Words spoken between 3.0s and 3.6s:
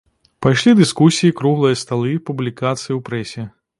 прэсе.